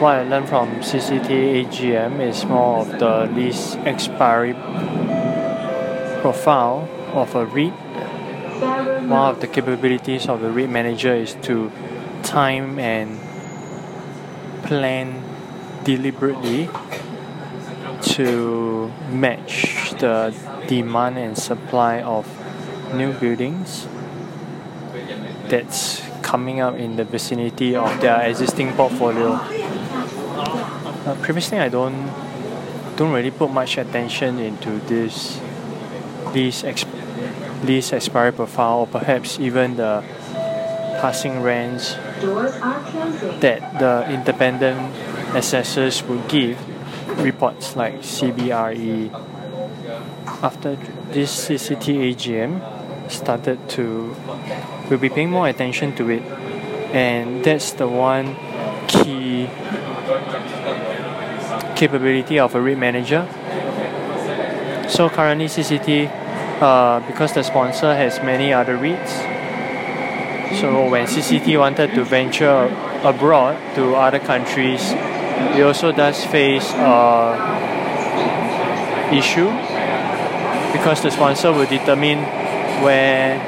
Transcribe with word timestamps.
what 0.00 0.14
I 0.14 0.22
learned 0.22 0.48
from 0.48 0.68
CCT 0.80 1.66
AGM 1.66 2.20
is 2.20 2.44
more 2.44 2.82
of 2.82 3.00
the 3.00 3.26
lease 3.34 3.74
expiry 3.84 4.54
profile 6.20 6.88
of 7.14 7.34
a 7.34 7.44
REIT. 7.44 7.72
One 9.08 9.34
of 9.34 9.40
the 9.40 9.48
capabilities 9.48 10.28
of 10.28 10.40
the 10.40 10.52
REIT 10.52 10.70
manager 10.70 11.14
is 11.14 11.34
to 11.42 11.72
time 12.22 12.78
and 12.78 13.18
plan 14.62 15.20
deliberately 15.82 16.68
to 18.14 18.92
match 19.10 19.94
the 19.98 20.32
demand 20.68 21.18
and 21.18 21.36
supply 21.36 22.02
of 22.02 22.24
new 22.94 23.12
buildings 23.14 23.88
that's 25.48 26.02
coming 26.22 26.60
up 26.60 26.76
in 26.76 26.96
the 26.96 27.04
vicinity 27.04 27.74
of 27.74 28.00
their 28.00 28.20
existing 28.28 28.72
portfolio. 28.74 29.57
Uh, 31.08 31.14
previously, 31.22 31.56
I 31.56 31.70
don't 31.70 32.12
don't 32.96 33.12
really 33.12 33.30
put 33.30 33.50
much 33.50 33.78
attention 33.78 34.38
into 34.38 34.76
this 34.92 35.40
lease 36.34 36.60
exp- 36.60 37.64
lease 37.64 37.94
expiry 37.94 38.30
profile, 38.30 38.80
or 38.80 38.86
perhaps 38.86 39.40
even 39.40 39.76
the 39.76 40.04
passing 41.00 41.40
rents 41.40 41.94
that 43.40 43.80
the 43.80 44.04
independent 44.12 44.76
assessors 45.34 46.02
would 46.02 46.28
give 46.28 46.60
reports 47.24 47.74
like 47.74 48.04
CBRE. 48.04 49.08
After 50.44 50.76
this 51.08 51.48
CCT 51.48 52.12
AGM 52.12 52.60
started 53.10 53.66
to 53.80 54.14
we'll 54.90 54.98
be 54.98 55.08
paying 55.08 55.30
more 55.30 55.48
attention 55.48 55.96
to 55.96 56.10
it 56.10 56.22
and 56.92 57.42
that's 57.42 57.72
the 57.72 57.88
one 57.88 58.36
key 58.88 59.48
capability 61.76 62.38
of 62.38 62.54
a 62.54 62.60
REIT 62.60 62.78
manager 62.78 63.26
so 64.88 65.08
currently 65.08 65.46
CCT 65.46 66.10
uh, 66.60 67.00
because 67.06 67.32
the 67.32 67.42
sponsor 67.42 67.94
has 67.94 68.18
many 68.22 68.52
other 68.52 68.76
REITs 68.76 69.36
so 70.60 70.88
when 70.88 71.06
CCT 71.06 71.58
wanted 71.58 71.94
to 71.94 72.04
venture 72.04 72.66
abroad 73.04 73.56
to 73.74 73.94
other 73.94 74.18
countries 74.18 74.92
it 75.56 75.62
also 75.62 75.92
does 75.92 76.24
face 76.24 76.72
a 76.74 77.58
issue 79.12 79.48
because 80.72 81.02
the 81.02 81.10
sponsor 81.10 81.52
will 81.52 81.66
determine 81.66 82.18
where 82.82 83.38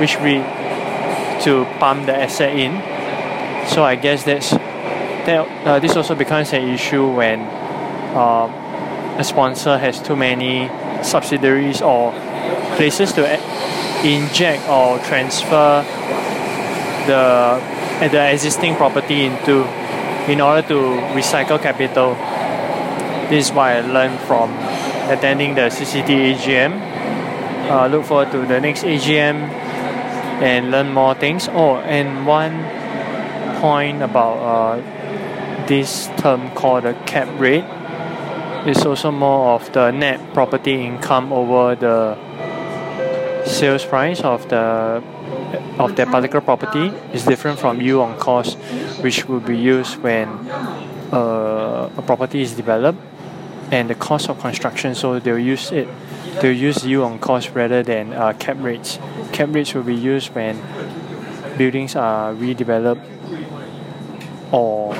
which 0.00 0.16
REIT 0.20 0.60
to 1.42 1.64
pump 1.78 2.06
the 2.06 2.16
asset 2.16 2.56
in. 2.56 2.72
So 3.68 3.84
I 3.84 3.96
guess 3.96 4.24
that's 4.24 4.52
that. 5.30 5.66
Uh, 5.66 5.78
this 5.78 5.96
also 5.96 6.14
becomes 6.14 6.52
an 6.52 6.68
issue 6.68 7.06
when 7.12 7.40
um, 8.16 8.50
a 9.18 9.24
sponsor 9.24 9.78
has 9.78 10.02
too 10.02 10.16
many 10.16 10.68
subsidiaries 11.02 11.82
or 11.82 12.12
places 12.76 13.12
to 13.12 13.22
inject 14.04 14.66
or 14.68 14.98
transfer 15.00 15.84
the 17.06 17.60
the 18.08 18.32
existing 18.32 18.74
property 18.76 19.26
into 19.26 19.64
in 20.28 20.40
order 20.40 20.66
to 20.66 20.78
recycle 21.14 21.60
capital. 21.60 22.14
This 23.28 23.46
is 23.48 23.52
what 23.52 23.76
I 23.76 23.80
learned 23.80 24.18
from 24.20 24.50
attending 25.08 25.54
the 25.54 25.70
CCT 25.70 26.34
AGM. 26.34 26.72
Uh, 27.70 27.86
look 27.86 28.04
forward 28.04 28.32
to 28.32 28.46
the 28.46 28.60
next 28.60 28.82
AGM 28.82 29.46
and 30.42 30.70
learn 30.70 30.92
more 30.92 31.14
things. 31.14 31.48
Oh, 31.52 31.76
and 31.76 32.26
one 32.26 32.64
point 33.60 34.02
about 34.02 34.38
uh, 34.38 34.99
this 35.70 36.10
term 36.16 36.50
called 36.50 36.82
the 36.82 36.94
cap 37.06 37.28
rate 37.38 37.64
is 38.66 38.84
also 38.84 39.12
more 39.12 39.54
of 39.54 39.72
the 39.72 39.92
net 39.92 40.18
property 40.34 40.84
income 40.84 41.32
over 41.32 41.76
the 41.76 42.18
sales 43.46 43.84
price 43.84 44.20
of 44.20 44.48
the 44.48 45.00
of 45.78 45.94
that 45.94 46.08
particular 46.08 46.40
property 46.40 46.88
is 47.14 47.24
different 47.24 47.56
from 47.56 47.80
yield 47.80 48.02
on 48.02 48.18
cost, 48.18 48.58
which 49.00 49.26
will 49.26 49.38
be 49.38 49.56
used 49.56 49.96
when 50.02 50.26
uh, 51.12 51.88
a 51.96 52.02
property 52.02 52.42
is 52.42 52.52
developed 52.54 52.98
and 53.70 53.88
the 53.88 53.94
cost 53.94 54.28
of 54.28 54.40
construction. 54.40 54.96
So 54.96 55.20
they'll 55.20 55.38
use 55.38 55.70
it 55.70 55.86
they'll 56.40 56.60
use 56.68 56.84
yield 56.84 57.04
on 57.04 57.20
cost 57.20 57.50
rather 57.54 57.84
than 57.84 58.12
uh, 58.12 58.32
cap 58.40 58.56
rates. 58.58 58.98
Cap 59.30 59.50
rates 59.52 59.72
will 59.72 59.84
be 59.84 59.94
used 59.94 60.34
when 60.34 60.60
buildings 61.56 61.94
are 61.94 62.34
redeveloped 62.34 63.06
or 64.50 64.94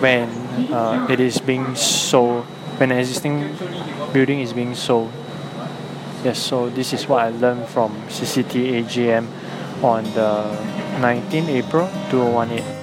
when 0.00 0.28
uh, 0.72 1.06
it 1.10 1.20
is 1.20 1.38
being 1.38 1.74
sold, 1.74 2.44
when 2.78 2.90
an 2.92 2.98
existing 2.98 3.56
building 4.12 4.40
is 4.40 4.52
being 4.52 4.74
sold. 4.74 5.10
Yes, 6.24 6.38
so 6.38 6.68
this 6.68 6.92
is 6.92 7.08
what 7.08 7.24
I 7.24 7.30
learned 7.30 7.66
from 7.68 7.92
CCT 8.08 8.84
AGM 8.84 9.26
on 9.82 10.04
the 10.12 10.52
19 11.00 11.48
April 11.48 11.88
2018. 12.10 12.80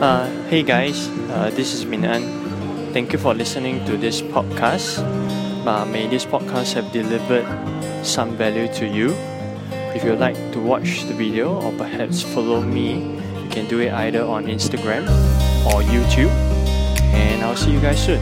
Uh, 0.00 0.28
hey 0.48 0.62
guys, 0.62 1.08
uh, 1.30 1.50
this 1.54 1.72
is 1.72 1.86
Minan. 1.86 2.22
Thank 2.92 3.12
you 3.12 3.18
for 3.18 3.34
listening 3.34 3.84
to 3.86 3.96
this 3.96 4.22
podcast. 4.22 5.02
Uh, 5.66 5.84
may 5.86 6.06
this 6.06 6.24
podcast 6.24 6.74
have 6.74 6.92
delivered 6.92 7.46
some 8.04 8.36
value 8.36 8.68
to 8.74 8.86
you. 8.86 9.10
If 9.94 10.04
you'd 10.04 10.18
like 10.18 10.36
to 10.52 10.60
watch 10.60 11.04
the 11.04 11.14
video 11.14 11.60
or 11.60 11.72
perhaps 11.72 12.22
follow 12.22 12.60
me, 12.60 13.18
can 13.54 13.68
do 13.68 13.78
it 13.78 13.92
either 13.92 14.22
on 14.24 14.46
Instagram 14.46 15.04
or 15.64 15.80
YouTube. 15.82 16.30
And 17.14 17.42
I'll 17.42 17.56
see 17.56 17.70
you 17.70 17.80
guys 17.80 18.04
soon. 18.04 18.20